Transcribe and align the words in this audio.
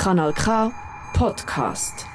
Kanal 0.00 0.32
K 0.34 0.44
Podcast. 1.12 2.06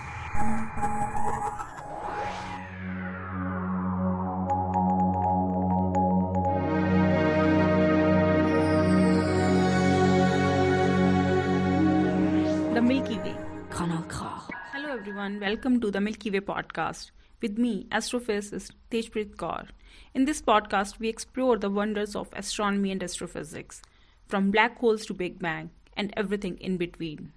The 12.74 12.82
Milky 12.82 13.20
Way. 13.20 13.36
Kanal 13.70 14.10
K. 14.10 14.56
Hello 14.74 14.90
everyone, 14.96 15.40
welcome 15.40 15.80
to 15.80 15.92
the 15.92 16.02
Milky 16.02 16.32
Way 16.32 16.40
podcast 16.40 17.12
with 17.40 17.60
me, 17.60 17.86
astrophysicist 17.92 18.72
Tejpreet 18.90 19.36
Kaur. 19.36 19.68
In 20.16 20.26
this 20.26 20.42
podcast, 20.42 20.98
we 20.98 21.08
explore 21.08 21.60
the 21.60 21.70
wonders 21.70 22.16
of 22.16 22.30
astronomy 22.34 22.92
and 22.92 23.04
astrophysics, 23.04 23.84
from 24.28 24.50
black 24.50 24.80
holes 24.80 25.06
to 25.06 25.14
Big 25.14 25.38
Bang 25.38 25.70
and 25.96 26.12
everything 26.18 26.58
in 26.58 26.78
between. 26.78 27.32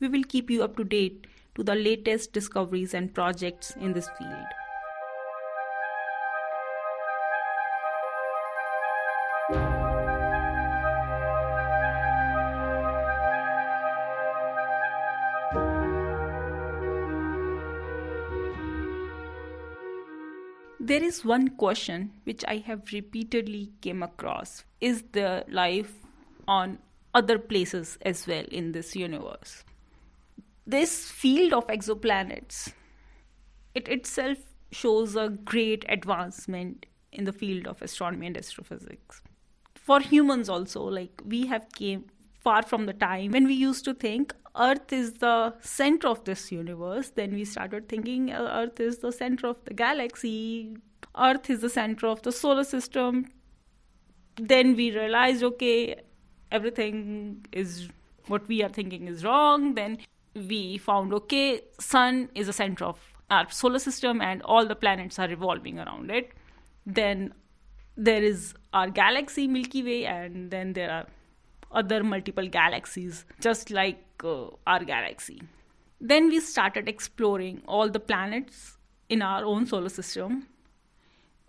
We 0.00 0.06
will 0.08 0.22
keep 0.22 0.48
you 0.48 0.62
up 0.62 0.76
to 0.76 0.84
date 0.84 1.26
to 1.56 1.64
the 1.64 1.74
latest 1.74 2.32
discoveries 2.32 2.94
and 2.94 3.12
projects 3.12 3.72
in 3.80 3.94
this 3.94 4.08
field. 4.16 4.46
There 20.80 21.02
is 21.02 21.24
one 21.24 21.48
question 21.48 22.12
which 22.24 22.44
I 22.46 22.58
have 22.58 22.92
repeatedly 22.92 23.72
came 23.82 24.02
across. 24.02 24.64
Is 24.80 25.02
there 25.12 25.44
life 25.48 25.92
on 26.46 26.78
other 27.12 27.38
places 27.38 27.98
as 28.02 28.26
well 28.26 28.44
in 28.50 28.72
this 28.72 28.96
universe? 28.96 29.64
This 30.68 31.10
field 31.10 31.54
of 31.54 31.66
exoplanets, 31.68 32.74
it 33.74 33.88
itself 33.88 34.36
shows 34.70 35.16
a 35.16 35.30
great 35.30 35.86
advancement 35.88 36.84
in 37.10 37.24
the 37.24 37.32
field 37.32 37.66
of 37.66 37.80
astronomy 37.80 38.26
and 38.26 38.36
astrophysics. 38.36 39.22
For 39.74 40.00
humans 40.00 40.50
also, 40.50 40.82
like 40.82 41.22
we 41.24 41.46
have 41.46 41.72
came 41.72 42.04
far 42.40 42.62
from 42.62 42.84
the 42.84 42.92
time 42.92 43.30
when 43.30 43.46
we 43.46 43.54
used 43.54 43.82
to 43.86 43.94
think 43.94 44.34
earth 44.58 44.92
is 44.92 45.14
the 45.14 45.54
center 45.60 46.08
of 46.08 46.22
this 46.24 46.52
universe 46.52 47.10
then 47.16 47.32
we 47.32 47.44
started 47.44 47.88
thinking 47.88 48.30
uh, 48.32 48.42
earth 48.60 48.78
is 48.78 48.98
the 48.98 49.10
center 49.10 49.48
of 49.48 49.56
the 49.64 49.74
galaxy 49.74 50.76
earth 51.18 51.50
is 51.50 51.60
the 51.60 51.68
center 51.68 52.06
of 52.06 52.22
the 52.22 52.32
solar 52.32 52.64
system 52.64 53.26
then 54.36 54.76
we 54.76 54.90
realized 54.92 55.42
okay 55.42 55.96
everything 56.52 57.44
is 57.52 57.88
what 58.28 58.46
we 58.46 58.62
are 58.62 58.68
thinking 58.68 59.08
is 59.08 59.24
wrong 59.24 59.74
then 59.74 59.98
we 60.38 60.78
found 60.78 61.12
okay 61.12 61.60
sun 61.80 62.28
is 62.34 62.46
the 62.46 62.52
center 62.52 62.84
of 62.84 62.98
our 63.30 63.50
solar 63.50 63.78
system 63.78 64.20
and 64.20 64.42
all 64.42 64.66
the 64.66 64.74
planets 64.74 65.18
are 65.18 65.28
revolving 65.28 65.78
around 65.78 66.10
it 66.10 66.32
then 66.86 67.32
there 67.96 68.22
is 68.22 68.54
our 68.72 68.88
galaxy 68.88 69.46
milky 69.48 69.82
way 69.82 70.04
and 70.06 70.50
then 70.50 70.72
there 70.72 70.90
are 70.90 71.06
other 71.72 72.02
multiple 72.02 72.48
galaxies, 72.48 73.24
just 73.40 73.70
like 73.70 74.04
uh, 74.24 74.46
our 74.66 74.84
galaxy. 74.84 75.42
Then 76.00 76.28
we 76.28 76.40
started 76.40 76.88
exploring 76.88 77.62
all 77.66 77.88
the 77.88 78.00
planets 78.00 78.78
in 79.08 79.20
our 79.20 79.44
own 79.44 79.66
solar 79.66 79.88
system. 79.88 80.46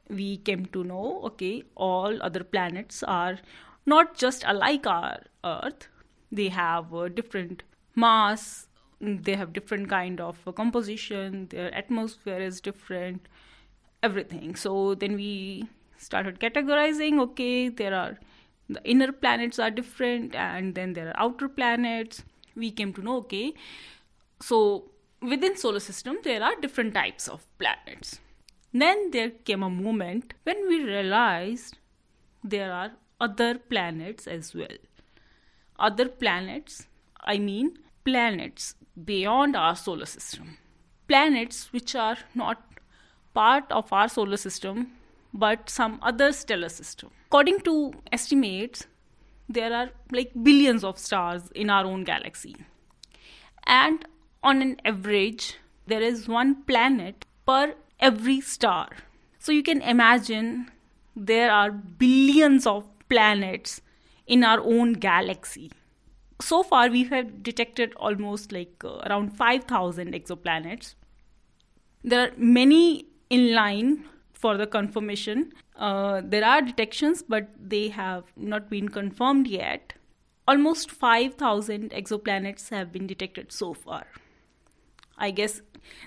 We 0.09 0.37
came 0.37 0.65
to 0.67 0.83
know 0.83 1.21
okay, 1.25 1.63
all 1.75 2.21
other 2.21 2.43
planets 2.43 3.03
are 3.03 3.37
not 3.85 4.17
just 4.17 4.43
alike 4.47 4.87
our 4.87 5.19
Earth, 5.43 5.87
they 6.31 6.49
have 6.49 6.93
a 6.93 7.09
different 7.09 7.63
mass, 7.95 8.67
they 9.01 9.35
have 9.35 9.53
different 9.53 9.89
kind 9.89 10.19
of 10.19 10.37
composition, 10.55 11.47
their 11.49 11.73
atmosphere 11.73 12.39
is 12.39 12.59
different, 12.61 13.27
everything. 14.03 14.55
So 14.55 14.95
then 14.95 15.15
we 15.15 15.67
started 15.97 16.39
categorizing 16.39 17.19
okay, 17.21 17.69
there 17.69 17.93
are 17.93 18.19
the 18.67 18.81
inner 18.83 19.11
planets 19.11 19.57
are 19.57 19.71
different 19.71 20.35
and 20.35 20.75
then 20.75 20.93
there 20.93 21.09
are 21.09 21.19
outer 21.19 21.49
planets. 21.49 22.23
We 22.55 22.71
came 22.71 22.93
to 22.93 23.01
know 23.01 23.17
okay 23.17 23.53
so 24.41 24.85
within 25.21 25.57
solar 25.57 25.79
system 25.79 26.17
there 26.23 26.43
are 26.43 26.55
different 26.61 26.93
types 26.93 27.27
of 27.27 27.45
planets. 27.57 28.19
Then 28.73 29.11
there 29.11 29.31
came 29.31 29.63
a 29.63 29.69
moment 29.69 30.33
when 30.43 30.67
we 30.67 30.83
realized 30.83 31.77
there 32.43 32.71
are 32.71 32.91
other 33.19 33.57
planets 33.57 34.27
as 34.27 34.53
well. 34.53 34.77
Other 35.77 36.09
planets 36.09 36.85
i 37.21 37.37
mean 37.37 37.77
planets 38.09 38.73
beyond 39.11 39.55
our 39.55 39.75
solar 39.75 40.09
system 40.15 40.57
planets 41.09 41.73
which 41.73 41.95
are 41.95 42.17
not 42.35 42.63
part 43.33 43.75
of 43.81 43.91
our 43.91 44.07
solar 44.07 44.37
system 44.37 44.87
but 45.33 45.69
some 45.69 45.99
other 46.01 46.31
stellar 46.31 46.69
system. 46.69 47.09
According 47.27 47.59
to 47.61 47.93
estimates, 48.11 48.87
there 49.47 49.73
are 49.73 49.89
like 50.11 50.31
billions 50.41 50.83
of 50.83 50.97
stars 50.97 51.51
in 51.53 51.69
our 51.69 51.85
own 51.85 52.03
galaxy. 52.03 52.55
And 53.65 54.05
on 54.43 54.61
an 54.61 54.77
average, 54.85 55.57
there 55.85 56.01
is 56.01 56.27
one 56.27 56.63
planet 56.63 57.25
per 57.45 57.75
every 57.99 58.41
star. 58.41 58.89
So 59.37 59.51
you 59.51 59.63
can 59.63 59.81
imagine 59.81 60.71
there 61.15 61.51
are 61.51 61.71
billions 61.71 62.65
of 62.65 62.87
planets 63.09 63.81
in 64.25 64.43
our 64.43 64.59
own 64.59 64.93
galaxy. 64.93 65.71
So 66.41 66.63
far, 66.63 66.89
we 66.89 67.03
have 67.05 67.43
detected 67.43 67.93
almost 67.97 68.51
like 68.51 68.83
uh, 68.83 68.99
around 69.05 69.35
5,000 69.35 70.13
exoplanets. 70.13 70.95
There 72.03 72.27
are 72.27 72.31
many 72.37 73.07
in 73.29 73.53
line 73.53 74.05
for 74.33 74.55
the 74.57 74.65
confirmation. 74.65 75.53
Uh, 75.75 76.21
there 76.23 76.45
are 76.45 76.61
detections, 76.61 77.21
but 77.21 77.49
they 77.59 77.89
have 77.89 78.23
not 78.37 78.69
been 78.69 78.87
confirmed 78.87 79.47
yet. 79.47 79.93
Almost 80.47 80.89
5,000 80.89 81.91
exoplanets 81.91 82.69
have 82.69 82.91
been 82.91 83.05
detected 83.05 83.51
so 83.51 83.73
far. 83.73 84.07
I 85.17 85.31
guess 85.31 85.61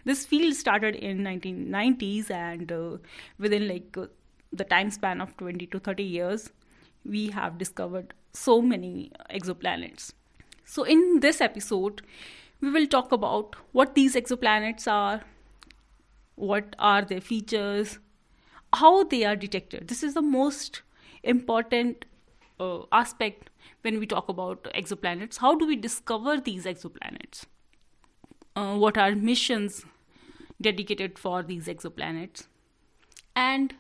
this 0.07 0.25
field 0.25 0.55
started 0.55 0.95
in 0.95 1.19
1990s, 1.19 2.31
and 2.31 2.73
uh, 2.73 2.97
within 3.39 3.69
like 3.69 3.97
uh, 3.99 4.07
the 4.51 4.65
time 4.65 4.91
span 4.91 5.21
of 5.21 5.37
20 5.37 5.67
to 5.67 5.79
30 5.79 6.03
years, 6.03 6.51
we 7.05 7.29
have 7.29 7.59
discovered 7.59 8.15
so 8.33 8.63
many 8.63 9.13
exoplanets. 9.31 10.13
So, 10.65 10.85
in 10.85 11.21
this 11.21 11.41
episode, 11.41 12.03
we 12.61 12.71
will 12.71 12.87
talk 12.87 13.13
about 13.13 13.57
what 13.73 13.95
these 13.95 14.15
exoplanets 14.15 14.87
are, 14.91 15.23
what 16.37 16.77
are 16.79 17.03
their 17.03 17.21
features, 17.21 17.99
how 18.73 19.05
they 19.05 19.25
are 19.25 19.37
detected. 19.37 19.89
This 19.89 20.03
is 20.03 20.15
the 20.15 20.23
most 20.23 20.83
important 21.23 22.05
uh, 22.59 22.81
aspect 22.93 23.51
when 23.83 23.99
we 23.99 24.07
talk 24.07 24.29
about 24.29 24.65
exoplanets. 24.75 25.39
How 25.39 25.55
do 25.55 25.67
we 25.67 25.77
discover 25.77 26.41
these 26.41 26.65
exoplanets? 26.65 27.45
Uh, 28.55 28.77
what 28.77 28.97
are 28.97 29.15
missions 29.15 29.85
dedicated 30.61 31.19
for 31.19 31.43
these 31.43 31.67
exoplanets? 31.67 32.47
And 33.35 33.75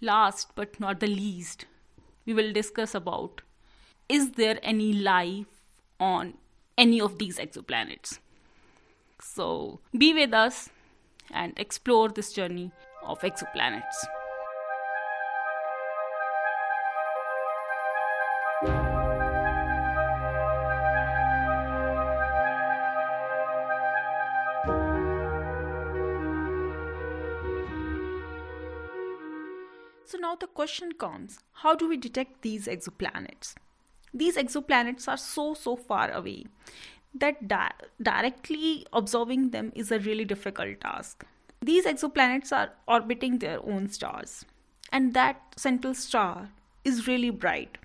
last 0.00 0.52
but 0.54 0.80
not 0.80 1.00
the 1.00 1.06
least, 1.06 1.66
we 2.26 2.34
will 2.34 2.52
discuss 2.52 2.94
about 2.94 3.42
is 4.08 4.32
there 4.32 4.58
any 4.62 4.92
life 4.92 5.53
on 6.00 6.34
any 6.76 7.00
of 7.00 7.18
these 7.18 7.38
exoplanets? 7.38 8.18
So 9.20 9.80
be 9.96 10.12
with 10.12 10.34
us 10.34 10.70
and 11.30 11.58
explore 11.58 12.08
this 12.08 12.32
journey 12.32 12.72
of 13.02 13.20
exoplanets. 13.20 14.04
So 30.06 30.18
now 30.18 30.36
the 30.36 30.46
question 30.46 30.92
comes 30.92 31.38
how 31.52 31.74
do 31.74 31.88
we 31.88 31.96
detect 31.96 32.42
these 32.42 32.66
exoplanets? 32.66 33.54
These 34.14 34.36
exoplanets 34.36 35.08
are 35.08 35.16
so, 35.16 35.54
so 35.54 35.76
far 35.76 36.10
away 36.12 36.46
that 37.14 37.48
di- 37.48 37.72
directly 38.00 38.86
observing 38.92 39.50
them 39.50 39.72
is 39.74 39.90
a 39.90 39.98
really 39.98 40.24
difficult 40.24 40.80
task. 40.80 41.24
These 41.60 41.86
exoplanets 41.86 42.52
are 42.52 42.70
orbiting 42.86 43.38
their 43.38 43.58
own 43.64 43.88
stars, 43.88 44.44
and 44.92 45.14
that 45.14 45.40
central 45.56 45.94
star 45.94 46.50
is 46.84 47.08
really 47.08 47.30
bright. 47.30 47.78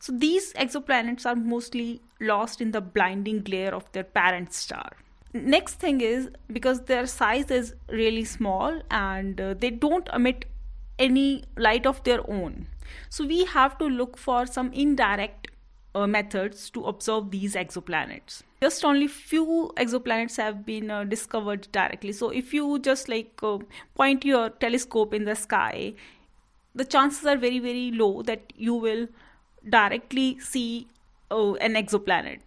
So 0.00 0.12
these 0.12 0.52
exoplanets 0.54 1.24
are 1.26 1.36
mostly 1.36 2.00
lost 2.20 2.60
in 2.60 2.72
the 2.72 2.80
blinding 2.80 3.42
glare 3.42 3.74
of 3.74 3.90
their 3.92 4.04
parent 4.04 4.52
star. 4.52 4.90
Next 5.32 5.74
thing 5.74 6.00
is 6.00 6.28
because 6.52 6.82
their 6.82 7.06
size 7.06 7.50
is 7.50 7.74
really 7.88 8.24
small 8.24 8.82
and 8.90 9.40
uh, 9.40 9.54
they 9.54 9.70
don't 9.70 10.08
emit 10.12 10.44
any 10.98 11.44
light 11.56 11.86
of 11.86 12.02
their 12.04 12.20
own. 12.28 12.66
So 13.08 13.26
we 13.26 13.44
have 13.44 13.78
to 13.78 13.86
look 13.86 14.18
for 14.18 14.44
some 14.44 14.72
indirect 14.72 15.48
uh, 15.94 16.06
methods 16.06 16.70
to 16.70 16.84
observe 16.84 17.30
these 17.30 17.54
exoplanets. 17.54 18.42
Just 18.60 18.84
only 18.84 19.08
few 19.08 19.72
exoplanets 19.76 20.36
have 20.36 20.64
been 20.64 20.90
uh, 20.90 21.04
discovered 21.04 21.68
directly. 21.72 22.12
So 22.12 22.30
if 22.30 22.54
you 22.54 22.78
just 22.78 23.08
like 23.08 23.38
uh, 23.42 23.58
point 23.94 24.24
your 24.24 24.50
telescope 24.50 25.12
in 25.14 25.24
the 25.24 25.34
sky 25.34 25.94
the 26.74 26.84
chances 26.84 27.26
are 27.26 27.36
very 27.36 27.58
very 27.58 27.90
low 27.90 28.22
that 28.22 28.52
you 28.56 28.74
will 28.74 29.06
directly 29.68 30.38
see 30.38 30.86
uh, 31.30 31.52
an 31.54 31.74
exoplanet. 31.74 32.40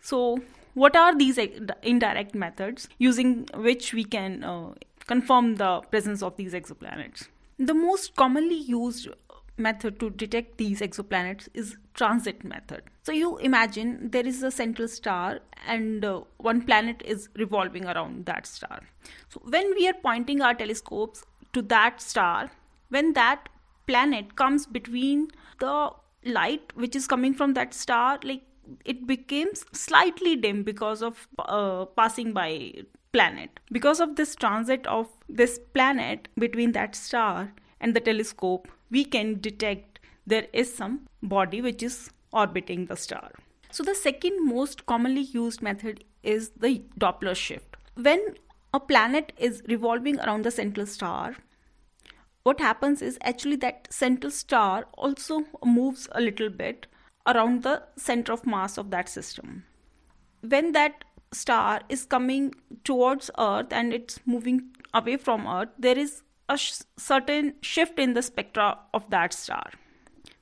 So 0.00 0.40
what 0.74 0.96
are 0.96 1.16
these 1.16 1.38
indirect 1.82 2.34
methods 2.34 2.88
using 2.98 3.48
which 3.54 3.92
we 3.92 4.04
can 4.04 4.44
uh, 4.44 4.74
confirm 5.06 5.56
the 5.56 5.80
presence 5.90 6.22
of 6.22 6.36
these 6.36 6.52
exoplanets? 6.52 7.28
The 7.58 7.74
most 7.74 8.16
commonly 8.16 8.56
used 8.56 9.08
method 9.60 10.00
to 10.00 10.10
detect 10.10 10.58
these 10.58 10.80
exoplanets 10.80 11.48
is 11.54 11.76
transit 11.94 12.42
method. 12.44 12.82
So 13.02 13.12
you 13.12 13.36
imagine 13.38 14.10
there 14.10 14.26
is 14.26 14.42
a 14.42 14.50
central 14.50 14.88
star 14.88 15.40
and 15.66 16.04
uh, 16.04 16.22
one 16.38 16.62
planet 16.62 17.02
is 17.04 17.28
revolving 17.36 17.86
around 17.86 18.26
that 18.26 18.46
star. 18.46 18.80
So 19.28 19.40
when 19.44 19.74
we 19.74 19.88
are 19.88 19.94
pointing 20.02 20.40
our 20.40 20.54
telescopes 20.54 21.24
to 21.52 21.62
that 21.62 22.00
star 22.00 22.50
when 22.88 23.12
that 23.14 23.48
planet 23.86 24.36
comes 24.36 24.66
between 24.66 25.28
the 25.58 25.90
light 26.24 26.72
which 26.74 26.94
is 26.94 27.06
coming 27.06 27.34
from 27.34 27.54
that 27.54 27.74
star 27.74 28.18
like 28.22 28.42
it 28.84 29.06
becomes 29.06 29.64
slightly 29.72 30.36
dim 30.36 30.62
because 30.62 31.02
of 31.02 31.26
uh, 31.38 31.86
passing 31.96 32.32
by 32.32 32.72
planet. 33.12 33.58
Because 33.72 34.00
of 34.00 34.16
this 34.16 34.34
transit 34.36 34.86
of 34.86 35.08
this 35.28 35.58
planet 35.74 36.28
between 36.38 36.72
that 36.72 36.94
star 36.94 37.52
and 37.80 37.94
the 37.94 38.00
telescope 38.00 38.68
we 38.90 39.04
can 39.04 39.40
detect 39.40 40.00
there 40.26 40.46
is 40.52 40.74
some 40.74 41.06
body 41.22 41.60
which 41.60 41.82
is 41.82 42.10
orbiting 42.32 42.86
the 42.86 42.96
star. 42.96 43.30
So, 43.70 43.82
the 43.82 43.94
second 43.94 44.46
most 44.46 44.86
commonly 44.86 45.22
used 45.22 45.62
method 45.62 46.04
is 46.22 46.50
the 46.50 46.82
Doppler 46.98 47.36
shift. 47.36 47.76
When 47.94 48.34
a 48.74 48.80
planet 48.80 49.32
is 49.38 49.62
revolving 49.68 50.18
around 50.20 50.44
the 50.44 50.50
central 50.50 50.86
star, 50.86 51.36
what 52.42 52.60
happens 52.60 53.02
is 53.02 53.18
actually 53.22 53.56
that 53.56 53.88
central 53.90 54.30
star 54.30 54.86
also 54.94 55.44
moves 55.64 56.08
a 56.12 56.20
little 56.20 56.48
bit 56.48 56.86
around 57.26 57.62
the 57.62 57.82
center 57.96 58.32
of 58.32 58.46
mass 58.46 58.78
of 58.78 58.90
that 58.90 59.08
system. 59.08 59.64
When 60.40 60.72
that 60.72 61.04
star 61.32 61.82
is 61.88 62.04
coming 62.06 62.54
towards 62.82 63.30
Earth 63.38 63.72
and 63.72 63.92
it's 63.92 64.20
moving 64.26 64.70
away 64.94 65.16
from 65.16 65.46
Earth, 65.46 65.68
there 65.78 65.98
is 65.98 66.22
a 66.50 66.56
sh- 66.58 66.82
certain 66.96 67.54
shift 67.62 67.98
in 67.98 68.14
the 68.14 68.22
spectra 68.22 68.78
of 68.92 69.08
that 69.10 69.32
star, 69.32 69.70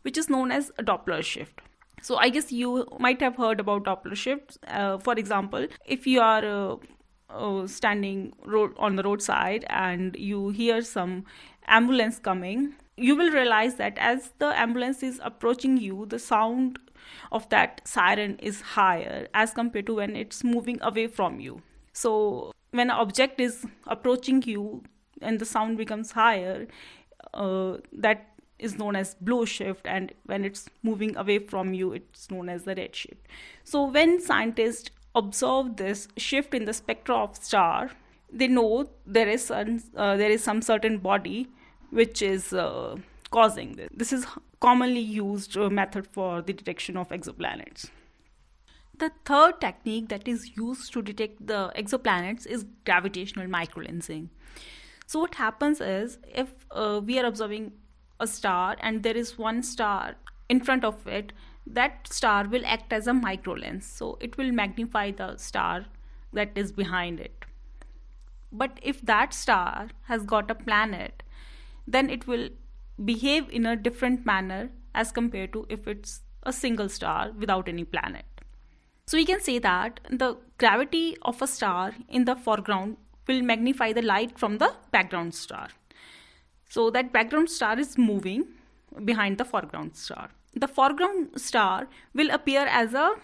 which 0.02 0.18
is 0.18 0.28
known 0.28 0.50
as 0.50 0.70
a 0.78 0.82
Doppler 0.82 1.22
shift. 1.22 1.60
So 2.02 2.16
I 2.16 2.28
guess 2.28 2.50
you 2.52 2.86
might 2.98 3.20
have 3.20 3.36
heard 3.36 3.60
about 3.60 3.84
Doppler 3.84 4.16
shifts. 4.16 4.58
Uh, 4.66 4.98
for 4.98 5.14
example, 5.14 5.66
if 5.84 6.06
you 6.06 6.20
are 6.20 6.44
uh, 6.44 6.76
uh, 7.30 7.66
standing 7.66 8.32
road 8.44 8.72
on 8.78 8.96
the 8.96 9.02
roadside 9.02 9.64
and 9.68 10.16
you 10.16 10.48
hear 10.50 10.82
some 10.82 11.24
ambulance 11.66 12.18
coming, 12.18 12.74
you 12.96 13.14
will 13.14 13.30
realize 13.30 13.74
that 13.76 13.98
as 13.98 14.30
the 14.38 14.46
ambulance 14.58 15.02
is 15.02 15.20
approaching 15.22 15.76
you, 15.76 16.06
the 16.06 16.18
sound 16.18 16.78
of 17.32 17.48
that 17.48 17.80
siren 17.84 18.38
is 18.38 18.60
higher 18.60 19.28
as 19.34 19.52
compared 19.52 19.86
to 19.86 19.96
when 19.96 20.16
it's 20.16 20.44
moving 20.44 20.78
away 20.82 21.06
from 21.06 21.40
you. 21.40 21.62
So 21.92 22.52
when 22.70 22.90
an 22.90 22.96
object 22.96 23.40
is 23.40 23.66
approaching 23.86 24.42
you, 24.42 24.82
and 25.22 25.38
the 25.38 25.44
sound 25.44 25.76
becomes 25.76 26.12
higher 26.12 26.66
uh, 27.34 27.76
that 27.92 28.26
is 28.58 28.76
known 28.76 28.96
as 28.96 29.14
blue 29.20 29.46
shift 29.46 29.86
and 29.86 30.12
when 30.26 30.44
it's 30.44 30.68
moving 30.82 31.16
away 31.16 31.38
from 31.38 31.72
you 31.74 31.92
it's 31.92 32.30
known 32.30 32.48
as 32.48 32.64
the 32.64 32.74
red 32.74 32.94
shift. 32.94 33.26
So 33.64 33.84
when 33.84 34.20
scientists 34.20 34.90
observe 35.14 35.76
this 35.76 36.08
shift 36.16 36.54
in 36.54 36.64
the 36.64 36.72
spectra 36.72 37.16
of 37.16 37.36
star 37.36 37.90
they 38.32 38.48
know 38.48 38.90
there 39.06 39.28
is 39.28 39.46
some, 39.46 39.82
uh, 39.96 40.16
there 40.16 40.30
is 40.30 40.42
some 40.42 40.60
certain 40.60 40.98
body 40.98 41.48
which 41.90 42.20
is 42.20 42.52
uh, 42.52 42.96
causing 43.30 43.76
this. 43.76 43.88
This 43.94 44.12
is 44.12 44.26
commonly 44.60 45.00
used 45.00 45.56
uh, 45.56 45.70
method 45.70 46.06
for 46.06 46.42
the 46.42 46.52
detection 46.52 46.96
of 46.96 47.08
exoplanets. 47.08 47.90
The 48.98 49.12
third 49.24 49.60
technique 49.60 50.08
that 50.08 50.26
is 50.26 50.56
used 50.56 50.92
to 50.92 51.02
detect 51.02 51.46
the 51.46 51.72
exoplanets 51.76 52.46
is 52.46 52.66
gravitational 52.84 53.46
microlensing 53.46 54.28
so 55.08 55.20
what 55.20 55.36
happens 55.36 55.80
is 55.80 56.18
if 56.34 56.48
uh, 56.70 57.00
we 57.02 57.18
are 57.18 57.24
observing 57.24 57.72
a 58.20 58.26
star 58.26 58.76
and 58.80 59.02
there 59.02 59.16
is 59.16 59.38
one 59.38 59.62
star 59.62 60.16
in 60.50 60.60
front 60.60 60.84
of 60.84 61.06
it, 61.06 61.32
that 61.66 62.06
star 62.06 62.46
will 62.46 62.66
act 62.66 62.92
as 62.92 63.06
a 63.06 63.14
micro 63.14 63.54
lens. 63.54 63.86
So 63.86 64.18
it 64.20 64.36
will 64.36 64.52
magnify 64.52 65.12
the 65.12 65.38
star 65.38 65.86
that 66.34 66.50
is 66.54 66.72
behind 66.72 67.20
it. 67.20 67.46
But 68.52 68.78
if 68.82 69.00
that 69.00 69.32
star 69.32 69.88
has 70.08 70.24
got 70.24 70.50
a 70.50 70.54
planet, 70.54 71.22
then 71.86 72.10
it 72.10 72.26
will 72.26 72.50
behave 73.02 73.48
in 73.48 73.64
a 73.64 73.76
different 73.76 74.26
manner 74.26 74.68
as 74.94 75.10
compared 75.10 75.54
to 75.54 75.64
if 75.70 75.88
it's 75.88 76.20
a 76.42 76.52
single 76.52 76.90
star 76.90 77.32
without 77.32 77.66
any 77.66 77.84
planet. 77.84 78.26
So 79.06 79.16
we 79.16 79.24
can 79.24 79.40
say 79.40 79.58
that 79.58 80.00
the 80.10 80.36
gravity 80.58 81.16
of 81.22 81.40
a 81.40 81.46
star 81.46 81.92
in 82.10 82.26
the 82.26 82.36
foreground 82.36 82.98
will 83.28 83.42
magnify 83.42 83.92
the 83.92 84.02
light 84.02 84.38
from 84.38 84.58
the 84.58 84.74
background 84.90 85.34
star. 85.34 85.68
So 86.68 86.90
that 86.90 87.12
background 87.12 87.50
star 87.50 87.78
is 87.78 87.96
moving 87.96 88.46
behind 89.04 89.38
the 89.38 89.44
foreground 89.44 89.96
star. 89.96 90.30
The 90.54 90.68
foreground 90.68 91.40
star 91.40 91.88
will 92.14 92.30
appear 92.30 92.66
as 92.66 92.94
a 92.94 93.14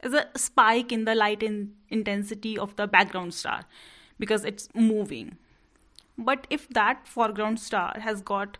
as 0.00 0.12
a 0.12 0.28
spike 0.36 0.92
in 0.92 1.04
the 1.04 1.14
light 1.14 1.42
in 1.42 1.72
intensity 1.88 2.58
of 2.58 2.76
the 2.76 2.86
background 2.86 3.32
star 3.32 3.64
because 4.18 4.44
it's 4.44 4.68
moving. 4.74 5.38
But 6.18 6.46
if 6.50 6.68
that 6.70 7.08
foreground 7.08 7.58
star 7.58 7.98
has 8.00 8.20
got 8.20 8.58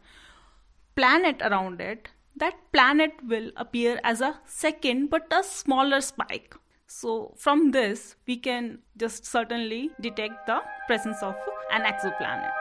planet 0.97 1.43
around 1.43 1.81
it, 1.81 2.09
that 2.37 2.55
planet 2.73 3.13
will 3.23 3.51
appear 3.57 4.01
as 4.03 4.21
a 4.21 4.41
second 4.45 5.09
but 5.09 5.27
a 5.31 5.45
smaller 5.45 6.01
spike. 6.01 6.55
So, 6.97 7.35
from 7.37 7.73
this, 7.73 8.15
we 8.25 8.37
can 8.37 8.79
just 8.97 9.27
certainly 9.27 9.91
detect 10.01 10.47
the 10.47 10.61
presence 10.87 11.21
of 11.25 11.35
an 11.73 11.83
exoplanet. 11.83 12.53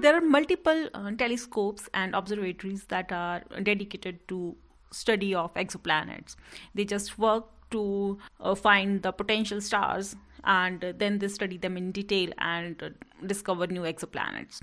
There 0.00 0.16
are 0.16 0.20
multiple 0.20 0.88
uh, 0.92 1.12
telescopes 1.12 1.88
and 1.94 2.16
observatories 2.16 2.86
that 2.86 3.12
are 3.12 3.44
dedicated 3.62 4.26
to 4.26 4.56
study 4.90 5.36
of 5.36 5.54
exoplanets. 5.54 6.34
They 6.74 6.84
just 6.84 7.16
work 7.16 7.44
to 7.70 8.18
uh, 8.40 8.54
find 8.54 9.02
the 9.02 9.12
potential 9.12 9.60
stars 9.60 10.16
and 10.44 10.94
then 10.98 11.18
they 11.18 11.28
study 11.28 11.58
them 11.58 11.76
in 11.76 11.92
detail 11.92 12.30
and 12.38 12.82
uh, 12.82 12.90
discover 13.26 13.66
new 13.66 13.82
exoplanets. 13.82 14.60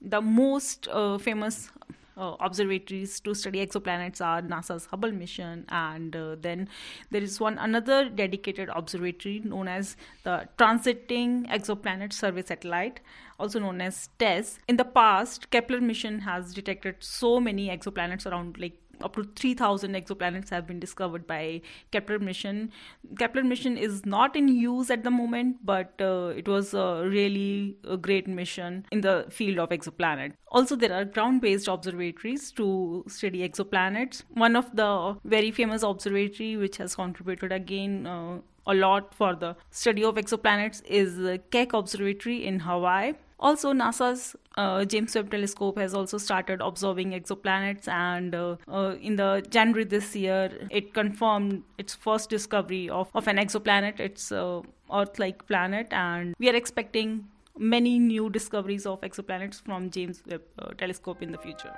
The 0.00 0.20
most 0.20 0.88
uh, 0.88 1.18
famous 1.18 1.70
uh, 2.16 2.36
observatories 2.40 3.20
to 3.20 3.34
study 3.34 3.64
exoplanets 3.64 4.20
are 4.20 4.42
NASA's 4.42 4.86
Hubble 4.86 5.12
mission, 5.12 5.64
and 5.68 6.14
uh, 6.14 6.36
then 6.40 6.68
there 7.10 7.22
is 7.22 7.40
one 7.40 7.56
another 7.58 8.08
dedicated 8.08 8.68
observatory 8.74 9.40
known 9.44 9.68
as 9.68 9.96
the 10.24 10.48
Transiting 10.58 11.48
Exoplanet 11.48 12.12
Survey 12.12 12.42
Satellite, 12.42 13.00
also 13.38 13.58
known 13.58 13.80
as 13.80 14.08
TESS. 14.18 14.58
In 14.68 14.76
the 14.76 14.84
past, 14.84 15.50
Kepler 15.50 15.80
mission 15.80 16.20
has 16.20 16.52
detected 16.52 16.96
so 17.00 17.40
many 17.40 17.68
exoplanets 17.68 18.26
around 18.26 18.58
like 18.58 18.76
up 19.02 19.16
to 19.16 19.24
3000 19.24 19.94
exoplanets 19.94 20.50
have 20.50 20.66
been 20.66 20.80
discovered 20.80 21.26
by 21.26 21.60
Kepler 21.90 22.18
mission. 22.18 22.70
Kepler 23.18 23.44
mission 23.44 23.76
is 23.76 24.04
not 24.06 24.36
in 24.36 24.48
use 24.48 24.90
at 24.90 25.04
the 25.04 25.10
moment, 25.10 25.56
but 25.64 25.94
uh, 26.00 26.32
it 26.36 26.48
was 26.48 26.74
a 26.74 27.04
really 27.06 27.76
a 27.84 27.96
great 27.96 28.26
mission 28.26 28.86
in 28.90 29.00
the 29.00 29.26
field 29.30 29.58
of 29.58 29.70
exoplanet. 29.70 30.32
Also, 30.48 30.76
there 30.76 30.92
are 30.92 31.04
ground 31.04 31.40
based 31.40 31.68
observatories 31.68 32.50
to 32.52 33.04
study 33.08 33.48
exoplanets. 33.48 34.22
One 34.30 34.56
of 34.56 34.74
the 34.76 35.16
very 35.24 35.50
famous 35.50 35.82
observatory 35.82 36.56
which 36.56 36.76
has 36.76 36.94
contributed 36.94 37.52
again 37.52 38.06
uh, 38.06 38.38
a 38.66 38.74
lot 38.74 39.14
for 39.14 39.34
the 39.34 39.56
study 39.70 40.04
of 40.04 40.14
exoplanets 40.16 40.82
is 40.84 41.40
Keck 41.50 41.72
Observatory 41.72 42.44
in 42.44 42.60
Hawaii. 42.60 43.14
Also, 43.42 43.72
NASA's 43.72 44.36
uh, 44.56 44.84
James 44.84 45.16
Webb 45.16 45.32
Telescope 45.32 45.76
has 45.76 45.94
also 45.94 46.16
started 46.16 46.60
observing 46.60 47.10
exoplanets, 47.10 47.88
and 47.88 48.36
uh, 48.36 48.56
uh, 48.68 48.94
in 49.00 49.16
the 49.16 49.44
January 49.50 49.84
this 49.84 50.14
year, 50.14 50.68
it 50.70 50.94
confirmed 50.94 51.64
its 51.76 51.92
first 51.92 52.30
discovery 52.30 52.88
of, 52.88 53.10
of 53.14 53.26
an 53.26 53.38
exoplanet. 53.38 53.98
It's 53.98 54.30
Earth-like 54.30 55.46
planet, 55.48 55.88
and 55.90 56.36
we 56.38 56.48
are 56.48 56.54
expecting 56.54 57.26
many 57.58 57.98
new 57.98 58.30
discoveries 58.30 58.86
of 58.86 59.00
exoplanets 59.00 59.60
from 59.60 59.90
James 59.90 60.22
Webb 60.30 60.42
uh, 60.60 60.68
Telescope 60.78 61.20
in 61.20 61.32
the 61.32 61.38
future. 61.38 61.74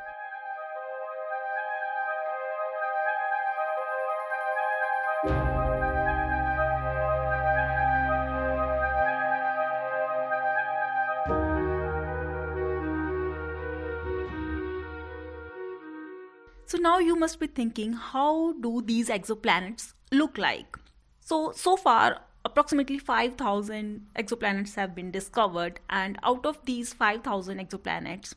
So 16.67 16.79
now 16.79 16.99
you 16.99 17.17
must 17.17 17.41
be 17.41 17.47
thinking 17.47 17.93
how 17.93 18.53
do 18.61 18.83
these 18.83 19.09
exoplanets 19.09 19.93
look 20.13 20.39
like? 20.39 20.79
So 21.21 21.53
so 21.53 21.77
far 21.77 22.21
approximately 22.45 22.99
5000 22.99 24.07
exoplanets 24.19 24.75
have 24.75 24.95
been 24.95 25.11
discovered 25.11 25.81
and 25.89 26.19
out 26.23 26.45
of 26.45 26.59
these 26.67 26.93
5000 26.93 27.59
exoplanets 27.59 28.35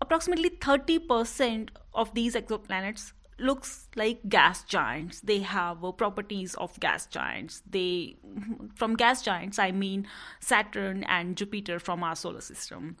approximately 0.00 0.50
30% 0.50 1.70
of 1.94 2.12
these 2.14 2.34
exoplanets 2.34 3.12
looks 3.38 3.88
like 3.96 4.20
gas 4.28 4.62
giants. 4.64 5.20
They 5.20 5.40
have 5.40 5.84
uh, 5.84 5.92
properties 5.92 6.54
of 6.54 6.78
gas 6.80 7.06
giants. 7.06 7.62
They 7.68 8.16
from 8.74 8.94
gas 8.94 9.22
giants 9.22 9.58
i 9.58 9.70
mean 9.70 10.06
saturn 10.40 11.04
and 11.04 11.36
jupiter 11.36 11.78
from 11.78 12.02
our 12.02 12.16
solar 12.16 12.40
system. 12.40 12.96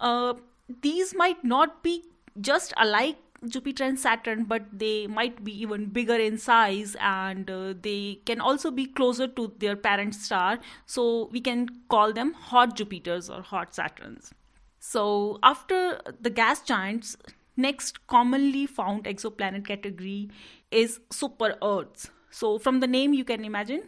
Uh, 0.00 0.34
these 0.82 1.14
might 1.14 1.44
not 1.44 1.82
be 1.82 2.04
just 2.40 2.72
alike 2.76 3.16
Jupiter 3.48 3.84
and 3.84 3.98
Saturn, 3.98 4.44
but 4.44 4.62
they 4.72 5.06
might 5.06 5.44
be 5.44 5.52
even 5.60 5.86
bigger 5.86 6.16
in 6.16 6.38
size 6.38 6.96
and 7.00 7.50
uh, 7.50 7.74
they 7.80 8.20
can 8.26 8.40
also 8.40 8.70
be 8.70 8.86
closer 8.86 9.26
to 9.28 9.52
their 9.58 9.76
parent 9.76 10.14
star. 10.14 10.58
So 10.86 11.28
we 11.32 11.40
can 11.40 11.68
call 11.88 12.12
them 12.12 12.32
hot 12.32 12.76
Jupiters 12.76 13.30
or 13.30 13.42
hot 13.42 13.72
Saturns. 13.72 14.30
So 14.78 15.38
after 15.42 16.00
the 16.20 16.30
gas 16.30 16.62
giants, 16.62 17.16
next 17.56 18.06
commonly 18.06 18.66
found 18.66 19.04
exoplanet 19.04 19.66
category 19.66 20.30
is 20.70 21.00
super 21.10 21.56
Earths. 21.62 22.10
So 22.30 22.58
from 22.58 22.80
the 22.80 22.86
name, 22.86 23.14
you 23.14 23.24
can 23.24 23.44
imagine 23.44 23.84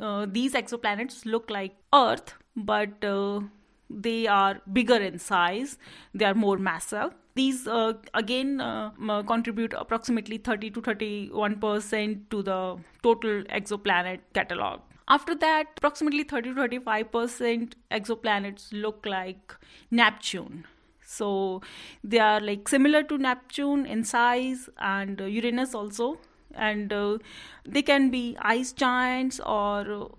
uh, 0.00 0.26
these 0.28 0.54
exoplanets 0.54 1.24
look 1.24 1.48
like 1.48 1.76
Earth, 1.94 2.34
but 2.56 3.04
uh, 3.04 3.40
they 3.88 4.26
are 4.26 4.60
bigger 4.72 4.96
in 4.96 5.18
size, 5.18 5.78
they 6.14 6.24
are 6.24 6.34
more 6.34 6.58
massive 6.58 7.14
these 7.38 7.66
uh, 7.66 7.92
again 8.14 8.60
uh, 8.60 9.22
contribute 9.32 9.74
approximately 9.84 10.38
30 10.38 10.70
to 10.76 10.82
31% 10.82 12.20
to 12.30 12.42
the 12.42 12.60
total 13.02 13.42
exoplanet 13.58 14.20
catalog. 14.34 14.80
After 15.08 15.34
that, 15.36 15.68
approximately 15.78 16.24
30 16.24 16.54
to 16.54 16.60
35% 16.60 17.72
exoplanets 17.90 18.68
look 18.72 19.06
like 19.06 19.54
Neptune. 19.90 20.66
So 21.02 21.62
they 22.04 22.18
are 22.18 22.40
like 22.40 22.68
similar 22.68 23.02
to 23.04 23.16
Neptune 23.16 23.86
in 23.86 24.04
size 24.04 24.68
and 24.78 25.20
uh, 25.20 25.24
Uranus 25.24 25.74
also. 25.74 26.18
And 26.54 26.92
uh, 26.92 27.18
they 27.64 27.82
can 27.82 28.10
be 28.10 28.36
ice 28.40 28.72
giants 28.72 29.40
or 29.40 30.10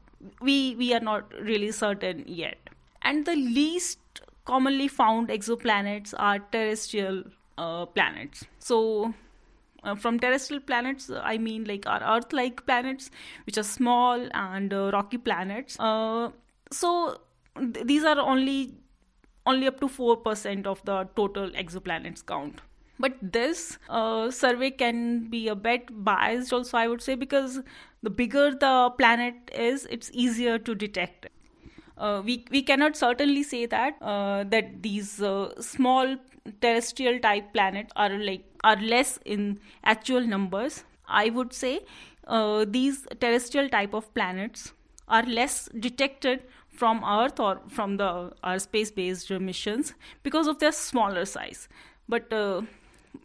we 0.41 0.75
we 0.75 0.93
are 0.93 0.99
not 0.99 1.31
really 1.39 1.71
certain 1.71 2.23
yet. 2.27 2.57
And 3.01 3.25
the 3.25 3.35
least 3.35 4.21
commonly 4.50 4.88
found 4.88 5.29
exoplanets 5.29 6.13
are 6.18 6.39
terrestrial 6.51 7.24
uh, 7.58 7.86
planets. 7.86 8.46
So, 8.60 9.13
uh, 9.84 9.96
from 9.96 10.20
terrestrial 10.20 10.62
planets, 10.62 11.10
I 11.34 11.38
mean 11.38 11.65
like 11.65 11.88
our 11.96 12.03
Earth 12.18 12.34
like 12.34 12.65
planets, 12.65 13.12
which 13.46 13.58
are 13.58 13.68
small 13.72 14.27
and 14.34 14.74
uh, 14.74 14.89
rocky 14.94 15.18
planets. 15.18 15.79
Uh, 15.79 16.32
so, 16.72 17.22
th- 17.58 17.86
these 17.86 18.03
are 18.03 18.20
only 18.20 18.74
only 19.46 19.68
up 19.68 19.79
to 19.82 19.88
4% 19.88 20.68
of 20.68 20.84
the 20.86 20.98
total 21.15 21.50
exoplanets 21.51 22.25
count 22.25 22.62
but 23.00 23.13
this 23.22 23.77
uh, 23.89 24.29
survey 24.29 24.70
can 24.70 25.29
be 25.29 25.48
a 25.48 25.56
bit 25.56 25.88
biased 26.10 26.51
also 26.58 26.77
i 26.77 26.88
would 26.88 27.01
say 27.01 27.15
because 27.15 27.60
the 28.03 28.10
bigger 28.10 28.51
the 28.63 28.74
planet 28.98 29.53
is 29.68 29.88
it's 29.98 30.12
easier 30.13 30.58
to 30.60 30.75
detect 30.75 31.29
uh, 32.00 32.22
we 32.25 32.46
we 32.51 32.62
cannot 32.62 32.96
certainly 32.96 33.44
say 33.44 33.65
that 33.65 33.96
uh, 34.01 34.44
that 34.46 34.82
these 34.82 35.22
uh, 35.22 35.62
small 35.62 36.15
terrestrial 36.62 37.20
type 37.20 37.51
planets 37.53 37.91
are 37.96 38.18
like 38.18 38.46
are 38.63 38.77
less 38.77 39.20
in 39.25 39.60
actual 39.84 40.22
numbers. 40.22 40.84
I 41.08 41.29
would 41.29 41.53
say 41.53 41.79
uh, 42.27 42.65
these 42.68 43.06
terrestrial 43.20 43.70
type 43.70 43.94
of 43.94 44.13
planets 44.13 44.72
are 45.08 45.24
less 45.24 45.70
detected 45.79 46.44
from 46.70 47.03
Earth 47.03 47.39
or 47.39 47.62
from 47.68 47.98
the 47.98 48.10
our 48.44 48.60
space 48.60 48.91
based 48.91 49.32
missions 49.32 49.94
because 50.24 50.48
of 50.48 50.60
their 50.60 50.72
smaller 50.72 51.25
size. 51.25 51.68
But 52.08 52.32
uh, 52.34 52.62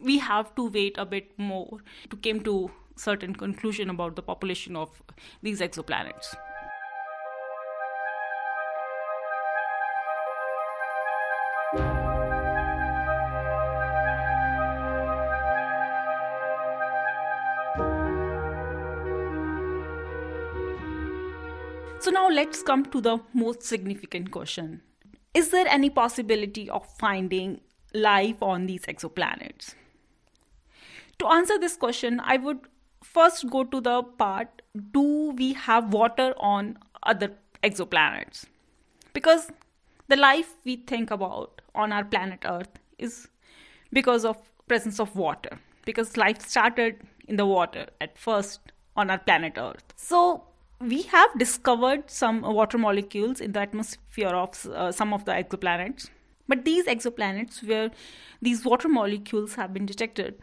we 0.01 0.17
have 0.19 0.53
to 0.55 0.69
wait 0.69 0.97
a 0.97 1.05
bit 1.05 1.31
more 1.37 1.79
to 2.09 2.17
come 2.17 2.41
to 2.41 2.71
certain 2.95 3.35
conclusion 3.35 3.89
about 3.89 4.15
the 4.15 4.21
population 4.21 4.75
of 4.75 5.01
these 5.41 5.61
exoplanets. 5.61 6.35
Let's 22.35 22.61
come 22.61 22.85
to 22.85 22.99
the 23.01 23.19
most 23.33 23.63
significant 23.63 24.31
question. 24.31 24.81
Is 25.33 25.49
there 25.49 25.67
any 25.67 25.89
possibility 25.89 26.69
of 26.69 26.85
finding 26.97 27.61
life 27.93 28.43
on 28.43 28.65
these 28.65 28.85
exoplanets? 28.85 29.73
To 31.19 31.27
answer 31.27 31.57
this 31.57 31.77
question, 31.77 32.21
I 32.23 32.37
would 32.37 32.59
first 33.01 33.49
go 33.49 33.63
to 33.63 33.79
the 33.79 34.03
part 34.03 34.61
do 34.91 35.31
we 35.37 35.53
have 35.53 35.93
water 35.93 36.33
on 36.37 36.77
other 37.03 37.31
exoplanets? 37.63 38.45
Because 39.13 39.49
the 40.09 40.17
life 40.17 40.53
we 40.65 40.75
think 40.75 41.11
about 41.11 41.61
on 41.73 41.93
our 41.93 42.03
planet 42.03 42.39
Earth 42.45 42.79
is 42.97 43.29
because 43.93 44.25
of 44.25 44.37
presence 44.67 44.99
of 44.99 45.15
water 45.15 45.59
because 45.85 46.17
life 46.17 46.41
started 46.45 47.01
in 47.27 47.37
the 47.37 47.45
water 47.45 47.85
at 48.01 48.17
first 48.17 48.71
on 48.97 49.09
our 49.09 49.19
planet 49.19 49.53
Earth. 49.57 49.93
So 49.95 50.43
we 50.87 51.01
have 51.03 51.37
discovered 51.37 52.09
some 52.09 52.41
water 52.41 52.77
molecules 52.77 53.41
in 53.41 53.51
the 53.53 53.59
atmosphere 53.59 54.27
of 54.27 54.65
uh, 54.67 54.91
some 54.91 55.13
of 55.13 55.25
the 55.25 55.31
exoplanets. 55.31 56.09
But 56.47 56.63
these 56.63 56.85
exoplanets 56.85 57.67
where 57.67 57.91
these 58.41 58.63
water 58.63 58.87
molecules 58.87 59.55
have 59.55 59.73
been 59.73 59.85
detected 59.85 60.35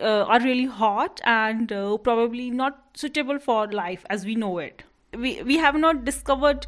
uh, 0.00 0.24
are 0.24 0.40
really 0.40 0.64
hot 0.64 1.20
and 1.24 1.70
uh, 1.70 1.98
probably 1.98 2.50
not 2.50 2.80
suitable 2.94 3.38
for 3.38 3.70
life 3.70 4.04
as 4.08 4.24
we 4.24 4.34
know 4.34 4.58
it. 4.58 4.84
We 5.12 5.42
we 5.42 5.56
have 5.58 5.76
not 5.76 6.04
discovered 6.04 6.66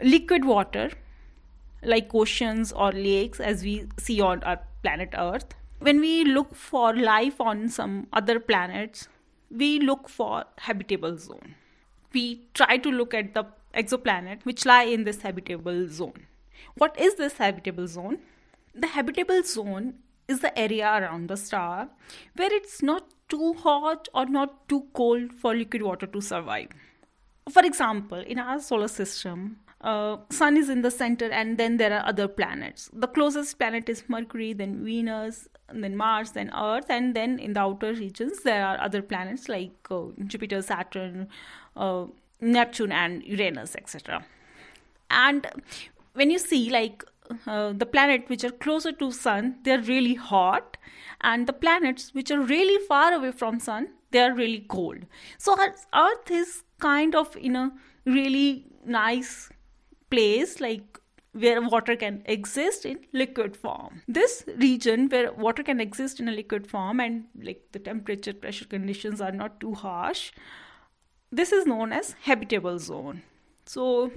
liquid 0.00 0.44
water 0.44 0.90
like 1.82 2.14
oceans 2.14 2.72
or 2.72 2.92
lakes 2.92 3.40
as 3.40 3.62
we 3.62 3.86
see 3.98 4.20
on 4.20 4.42
our 4.44 4.60
planet 4.82 5.14
earth. 5.16 5.54
When 5.80 6.00
we 6.00 6.24
look 6.24 6.54
for 6.54 6.94
life 6.94 7.40
on 7.40 7.68
some 7.68 8.08
other 8.12 8.38
planets 8.40 9.08
we 9.50 9.78
look 9.80 10.08
for 10.08 10.44
habitable 10.58 11.16
zone 11.16 11.54
we 12.12 12.46
try 12.54 12.76
to 12.78 12.90
look 12.90 13.14
at 13.14 13.34
the 13.34 13.44
exoplanet 13.74 14.44
which 14.44 14.64
lie 14.64 14.84
in 14.84 15.04
this 15.04 15.22
habitable 15.22 15.88
zone. 15.88 16.26
What 16.74 16.98
is 16.98 17.14
this 17.16 17.36
habitable 17.36 17.86
zone? 17.86 18.18
The 18.74 18.88
habitable 18.88 19.42
zone 19.42 19.94
is 20.26 20.40
the 20.40 20.56
area 20.58 20.86
around 20.86 21.28
the 21.28 21.36
star 21.36 21.88
where 22.36 22.52
it's 22.52 22.82
not 22.82 23.08
too 23.28 23.54
hot 23.54 24.08
or 24.14 24.26
not 24.26 24.68
too 24.68 24.86
cold 24.94 25.32
for 25.32 25.54
liquid 25.54 25.82
water 25.82 26.06
to 26.06 26.20
survive. 26.20 26.68
For 27.50 27.64
example, 27.64 28.18
in 28.18 28.38
our 28.38 28.60
solar 28.60 28.88
system, 28.88 29.58
uh, 29.80 30.16
sun 30.30 30.56
is 30.56 30.68
in 30.68 30.82
the 30.82 30.90
center 30.90 31.30
and 31.30 31.56
then 31.56 31.76
there 31.76 31.92
are 31.92 32.04
other 32.06 32.26
planets 32.26 32.90
the 32.92 33.06
closest 33.06 33.58
planet 33.58 33.88
is 33.88 34.02
mercury 34.08 34.52
then 34.52 34.84
venus 34.84 35.48
then 35.72 35.96
mars 35.96 36.32
then 36.32 36.50
earth 36.54 36.90
and 36.90 37.14
then 37.14 37.38
in 37.38 37.52
the 37.52 37.60
outer 37.60 37.92
regions 37.92 38.42
there 38.42 38.66
are 38.66 38.80
other 38.80 39.00
planets 39.00 39.48
like 39.48 39.72
uh, 39.90 40.02
jupiter 40.26 40.60
saturn 40.60 41.28
uh, 41.76 42.06
Neptune 42.40 42.92
and 42.92 43.22
Uranus, 43.24 43.74
etc. 43.74 44.24
And 45.10 45.46
when 46.14 46.30
you 46.30 46.38
see 46.38 46.70
like 46.70 47.04
uh, 47.46 47.72
the 47.72 47.86
planet 47.86 48.28
which 48.28 48.44
are 48.44 48.50
closer 48.50 48.92
to 48.92 49.10
sun, 49.10 49.56
they're 49.64 49.82
really 49.82 50.14
hot, 50.14 50.76
and 51.20 51.46
the 51.46 51.52
planets 51.52 52.14
which 52.14 52.30
are 52.30 52.40
really 52.40 52.84
far 52.86 53.12
away 53.12 53.32
from 53.32 53.60
sun, 53.60 53.88
they 54.10 54.20
are 54.20 54.34
really 54.34 54.64
cold. 54.68 54.98
So 55.36 55.56
Earth 55.60 56.30
is 56.30 56.62
kind 56.78 57.14
of 57.14 57.36
in 57.36 57.56
a 57.56 57.72
really 58.06 58.66
nice 58.86 59.50
place, 60.10 60.60
like 60.60 60.98
where 61.32 61.60
water 61.60 61.94
can 61.94 62.22
exist 62.24 62.84
in 62.84 62.98
liquid 63.12 63.56
form. 63.56 64.02
This 64.08 64.44
region 64.56 65.08
where 65.08 65.32
water 65.32 65.62
can 65.62 65.80
exist 65.80 66.20
in 66.20 66.28
a 66.28 66.32
liquid 66.32 66.66
form 66.66 67.00
and 67.00 67.24
like 67.40 67.62
the 67.72 67.78
temperature 67.78 68.32
pressure 68.32 68.64
conditions 68.64 69.20
are 69.20 69.32
not 69.32 69.60
too 69.60 69.74
harsh 69.74 70.32
this 71.30 71.52
is 71.52 71.66
known 71.66 71.92
as 71.92 72.14
habitable 72.22 72.78
zone. 72.78 73.22
So 73.66 74.10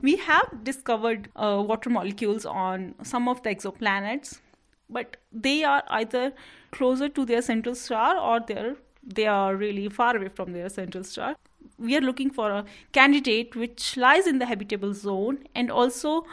we 0.00 0.16
have 0.16 0.64
discovered 0.64 1.28
uh, 1.36 1.62
water 1.66 1.90
molecules 1.90 2.46
on 2.46 2.94
some 3.02 3.28
of 3.28 3.42
the 3.42 3.54
exoplanets, 3.54 4.40
but 4.88 5.18
they 5.32 5.62
are 5.64 5.82
either 5.88 6.32
closer 6.70 7.08
to 7.08 7.24
their 7.24 7.42
central 7.42 7.74
star 7.74 8.18
or 8.18 8.40
they're 8.40 8.76
they 9.06 9.26
are 9.26 9.54
really 9.54 9.90
far 9.90 10.16
away 10.16 10.30
from 10.30 10.52
their 10.52 10.70
central 10.70 11.04
star. 11.04 11.36
We 11.78 11.96
are 11.96 12.00
looking 12.00 12.30
for 12.30 12.50
a 12.50 12.64
candidate 12.92 13.56
which 13.56 13.96
lies 13.96 14.26
in 14.26 14.38
the 14.38 14.46
habitable 14.46 14.94
zone 14.94 15.44
and 15.54 15.70
also 15.70 16.26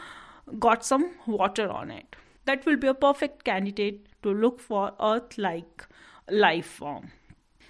got 0.58 0.84
some 0.84 1.10
water 1.26 1.68
on 1.68 1.90
it. 1.90 2.16
That 2.44 2.66
will 2.66 2.76
be 2.76 2.88
a 2.88 2.94
perfect 2.94 3.44
candidate 3.44 4.06
to 4.22 4.30
look 4.30 4.60
for 4.60 4.92
Earth 5.00 5.38
like 5.38 5.86
life 6.30 6.66
form. 6.66 7.10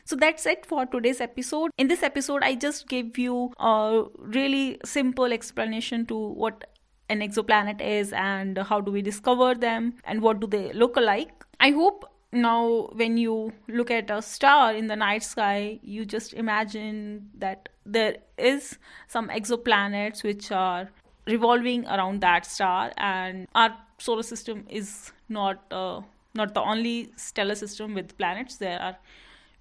So 0.05 0.17
that's 0.17 0.47
it 0.47 0.67
for 0.67 0.85
today's 0.85 1.21
episode. 1.21 1.71
In 1.79 1.88
this 1.88 2.02
episode, 2.02 2.43
I 2.43 2.55
just 2.55 2.88
gave 2.88 3.17
you 3.19 3.52
a 3.59 4.05
really 4.19 4.79
simple 4.85 5.33
explanation 5.33 6.07
to 6.07 6.17
what 6.17 6.64
an 7.09 7.21
exoplanet 7.21 7.81
is 7.81 8.12
and 8.12 8.59
how 8.59 8.81
do 8.81 8.91
we 8.91 9.02
discover 9.02 9.55
them 9.55 9.95
and 10.05 10.21
what 10.21 10.41
do 10.41 10.47
they 10.47 10.73
look 10.73 10.97
like. 10.97 11.45
I 11.61 11.71
hope 11.71 12.05
now 12.33 12.89
when 12.93 13.19
you 13.19 13.53
look 13.69 13.91
at 13.91 14.11
a 14.11 14.23
star 14.23 14.75
in 14.75 14.87
the 14.87 14.97
night 14.97 15.23
sky, 15.23 15.79
you 15.83 16.05
just 16.05 16.33
imagine 16.33 17.31
that 17.39 17.69
there 17.85 18.17
is 18.39 18.79
some 19.07 19.29
exoplanets 19.29 20.23
which 20.23 20.51
are 20.51 20.89
revolving 21.27 21.87
around 21.87 22.21
that 22.23 22.47
star 22.47 22.93
and 22.97 23.47
our 23.55 23.77
solar 23.99 24.23
system 24.23 24.65
is 24.69 25.12
not 25.29 25.62
uh, 25.71 26.01
not 26.35 26.55
the 26.55 26.61
only 26.61 27.12
stellar 27.17 27.55
system 27.55 27.95
with 27.95 28.17
planets. 28.17 28.57
There 28.57 28.81
are 28.81 28.97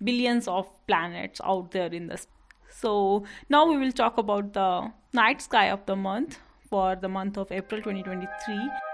billions 0.04 0.48
of 0.48 0.70
planets 0.88 1.42
out 1.44 1.72
there 1.72 1.94
in 1.94 2.08
the 2.08 2.26
so 2.70 3.26
now 3.50 3.68
we 3.68 3.78
will 3.78 3.92
talk 3.92 4.18
about 4.18 4.54
the 4.54 4.92
night 5.14 5.42
sky 5.42 5.70
of 5.70 5.86
the 5.86 5.96
month 5.96 6.40
for 6.70 6.96
the 6.96 7.10
month 7.10 7.38
of 7.38 7.52
April 7.52 7.82
2023 7.82 8.91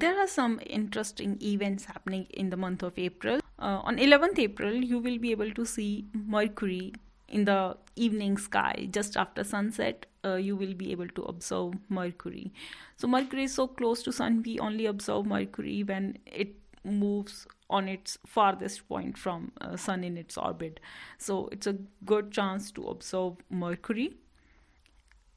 there 0.00 0.18
are 0.18 0.26
some 0.26 0.58
interesting 0.66 1.38
events 1.42 1.84
happening 1.84 2.26
in 2.30 2.50
the 2.50 2.56
month 2.56 2.82
of 2.82 2.98
April. 2.98 3.40
Uh, 3.58 3.80
on 3.84 3.98
11th 3.98 4.38
April, 4.38 4.72
you 4.72 4.98
will 4.98 5.18
be 5.18 5.30
able 5.30 5.50
to 5.52 5.66
see 5.66 6.06
Mercury 6.14 6.92
in 7.28 7.44
the 7.44 7.76
evening 7.96 8.38
sky 8.38 8.88
just 8.90 9.16
after 9.16 9.44
sunset. 9.44 10.06
Uh, 10.24 10.34
you 10.34 10.56
will 10.56 10.74
be 10.74 10.90
able 10.90 11.08
to 11.08 11.22
observe 11.22 11.74
Mercury. 11.88 12.52
So 12.96 13.08
Mercury 13.08 13.44
is 13.44 13.54
so 13.54 13.66
close 13.66 14.02
to 14.04 14.12
Sun, 14.12 14.42
we 14.44 14.58
only 14.58 14.86
observe 14.86 15.26
Mercury 15.26 15.82
when 15.82 16.18
it 16.26 16.54
moves 16.84 17.46
on 17.68 17.88
its 17.88 18.18
farthest 18.26 18.88
point 18.88 19.18
from 19.18 19.52
uh, 19.60 19.76
Sun 19.76 20.02
in 20.04 20.16
its 20.16 20.36
orbit. 20.36 20.80
So 21.18 21.48
it's 21.52 21.66
a 21.66 21.76
good 22.04 22.32
chance 22.32 22.70
to 22.72 22.88
observe 22.88 23.36
Mercury. 23.50 24.16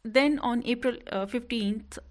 Then 0.03 0.39
on 0.39 0.63
April 0.65 0.98
uh, 1.12 1.25
15th, 1.25 1.98
uh, 1.98 2.01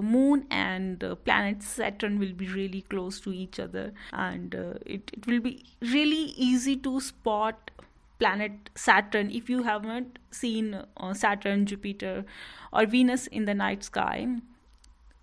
moon 0.00 0.46
and 0.50 1.02
uh, 1.02 1.14
planet 1.14 1.62
saturn 1.62 2.18
will 2.18 2.32
be 2.32 2.46
really 2.48 2.82
close 2.82 3.20
to 3.20 3.32
each 3.32 3.58
other. 3.58 3.92
And 4.12 4.54
uh, 4.54 4.74
it, 4.86 5.10
it 5.12 5.26
will 5.26 5.40
be 5.40 5.64
really 5.80 6.34
easy 6.36 6.76
to 6.76 7.00
spot 7.00 7.70
planet 8.18 8.70
saturn 8.76 9.30
if 9.30 9.50
you 9.50 9.64
haven't 9.64 10.18
seen 10.30 10.74
uh, 10.74 11.12
saturn 11.12 11.66
jupiter 11.66 12.24
or 12.72 12.86
venus 12.86 13.26
in 13.26 13.46
the 13.46 13.54
night 13.54 13.82
sky 13.82 14.28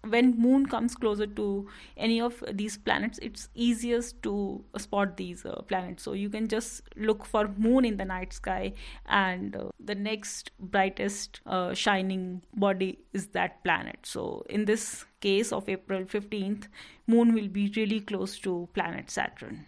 when 0.07 0.39
moon 0.39 0.65
comes 0.65 0.95
closer 0.95 1.27
to 1.27 1.67
any 1.97 2.21
of 2.21 2.43
these 2.53 2.77
planets 2.77 3.19
it's 3.21 3.49
easiest 3.53 4.21
to 4.23 4.63
spot 4.77 5.17
these 5.17 5.45
uh, 5.45 5.61
planets. 5.67 6.03
So 6.03 6.13
you 6.13 6.29
can 6.29 6.47
just 6.47 6.81
look 6.95 7.25
for 7.25 7.47
moon 7.57 7.85
in 7.85 7.97
the 7.97 8.05
night 8.05 8.33
sky 8.33 8.73
and 9.07 9.55
uh, 9.55 9.69
the 9.79 9.95
next 9.95 10.51
brightest 10.59 11.41
uh, 11.45 11.73
shining 11.73 12.41
body 12.55 12.99
is 13.13 13.27
that 13.27 13.63
planet. 13.63 13.99
So 14.03 14.45
in 14.49 14.65
this 14.65 15.05
case 15.21 15.51
of 15.51 15.67
april 15.67 16.05
15th 16.05 16.67
moon 17.07 17.33
will 17.33 17.49
be 17.49 17.71
really 17.75 17.99
close 17.99 18.39
to 18.39 18.69
planet 18.73 19.09
saturn 19.09 19.65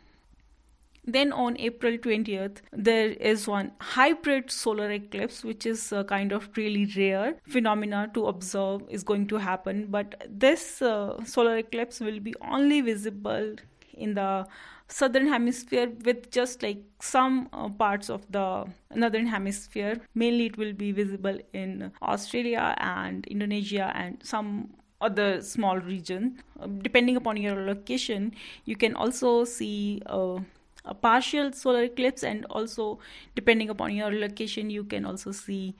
then 1.05 1.31
on 1.31 1.57
April 1.57 1.97
20th, 1.97 2.57
there 2.71 3.09
is 3.09 3.47
one 3.47 3.71
hybrid 3.79 4.51
solar 4.51 4.91
eclipse, 4.91 5.43
which 5.43 5.65
is 5.65 5.91
a 5.91 6.03
kind 6.03 6.31
of 6.31 6.49
really 6.55 6.85
rare 6.95 7.35
phenomena 7.47 8.09
to 8.13 8.27
observe 8.27 8.81
is 8.89 9.03
going 9.03 9.27
to 9.27 9.37
happen. 9.37 9.87
But 9.89 10.27
this 10.29 10.81
uh, 10.81 11.23
solar 11.25 11.57
eclipse 11.57 11.99
will 11.99 12.19
be 12.19 12.35
only 12.41 12.81
visible 12.81 13.55
in 13.93 14.13
the 14.13 14.45
southern 14.87 15.27
hemisphere 15.27 15.89
with 16.05 16.29
just 16.31 16.61
like 16.61 16.83
some 16.99 17.47
uh, 17.53 17.69
parts 17.69 18.09
of 18.09 18.29
the 18.29 18.65
northern 18.93 19.25
hemisphere 19.25 19.97
mainly 20.15 20.47
it 20.47 20.57
will 20.57 20.73
be 20.73 20.91
visible 20.91 21.37
in 21.53 21.91
australia 22.01 22.75
and 22.77 23.25
indonesia 23.27 23.89
and 23.95 24.19
some 24.21 24.69
other 24.99 25.41
small 25.41 25.77
region 25.77 26.37
uh, 26.59 26.67
depending 26.81 27.15
upon 27.15 27.37
your 27.37 27.55
location 27.65 28.33
you 28.65 28.75
can 28.75 28.93
also 28.95 29.45
see 29.45 30.01
uh, 30.07 30.37
a 30.85 30.93
partial 30.93 31.51
solar 31.51 31.83
eclipse 31.83 32.23
and 32.23 32.45
also 32.45 32.99
depending 33.35 33.69
upon 33.69 33.93
your 33.93 34.11
location 34.11 34.69
you 34.69 34.83
can 34.83 35.05
also 35.05 35.31
see 35.31 35.75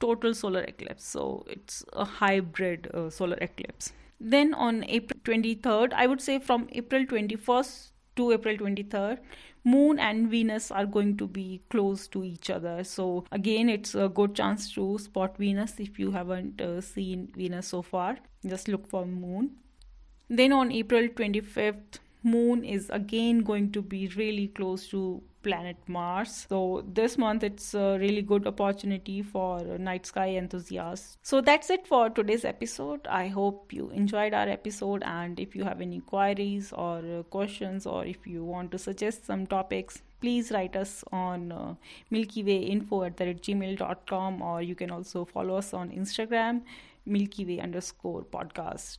total 0.00 0.34
solar 0.34 0.62
eclipse. 0.62 1.04
So 1.04 1.44
it's 1.48 1.84
a 1.92 2.04
hybrid 2.04 2.90
uh, 2.92 3.08
solar 3.10 3.38
eclipse. 3.40 3.92
Then 4.20 4.54
on 4.54 4.84
april 4.84 5.18
23rd 5.24 5.92
i 5.92 6.06
would 6.06 6.20
say 6.20 6.38
from 6.38 6.68
april 6.80 7.04
21st 7.04 7.88
to 8.16 8.30
april 8.34 8.56
23rd 8.56 9.18
moon 9.64 9.98
and 9.98 10.28
venus 10.28 10.70
are 10.70 10.84
going 10.86 11.16
to 11.16 11.26
be 11.26 11.60
close 11.70 12.06
to 12.08 12.24
each 12.24 12.50
other. 12.50 12.84
So 12.84 13.24
again 13.32 13.68
it's 13.68 13.94
a 13.94 14.08
good 14.08 14.34
chance 14.34 14.72
to 14.74 14.98
spot 14.98 15.36
venus 15.36 15.74
if 15.78 15.98
you 15.98 16.10
haven't 16.10 16.60
uh, 16.60 16.80
seen 16.80 17.32
venus 17.36 17.68
so 17.68 17.82
far. 17.82 18.18
Just 18.46 18.68
look 18.68 18.86
for 18.86 19.04
moon. 19.06 19.52
Then 20.28 20.52
on 20.52 20.72
april 20.72 21.08
25th 21.08 22.00
moon 22.22 22.64
is 22.64 22.88
again 22.90 23.40
going 23.40 23.72
to 23.72 23.82
be 23.82 24.08
really 24.16 24.48
close 24.48 24.88
to 24.88 25.22
planet 25.42 25.76
Mars. 25.86 26.46
So 26.48 26.84
this 26.86 27.18
month 27.18 27.42
it's 27.42 27.74
a 27.74 27.98
really 27.98 28.22
good 28.22 28.46
opportunity 28.46 29.22
for 29.22 29.60
night 29.78 30.06
sky 30.06 30.30
enthusiasts. 30.36 31.16
So 31.22 31.40
that's 31.40 31.70
it 31.70 31.86
for 31.86 32.10
today's 32.10 32.44
episode. 32.44 33.06
I 33.08 33.28
hope 33.28 33.72
you 33.72 33.90
enjoyed 33.90 34.34
our 34.34 34.48
episode 34.48 35.02
and 35.04 35.40
if 35.40 35.56
you 35.56 35.64
have 35.64 35.80
any 35.80 36.00
queries 36.00 36.72
or 36.72 37.24
questions 37.30 37.86
or 37.86 38.04
if 38.04 38.26
you 38.26 38.44
want 38.44 38.70
to 38.72 38.78
suggest 38.78 39.26
some 39.26 39.46
topics 39.46 40.02
please 40.20 40.52
write 40.52 40.76
us 40.76 41.02
on 41.10 41.50
uh, 41.50 41.74
milkywayinfo 42.12 43.04
at 43.06 43.16
the 43.16 43.34
gmail.com 43.34 44.40
or 44.40 44.62
you 44.62 44.76
can 44.76 44.90
also 44.90 45.24
follow 45.24 45.56
us 45.56 45.74
on 45.74 45.90
instagram 45.90 46.62
milkyway 47.06 47.60
underscore 47.60 48.22
podcast 48.22 48.98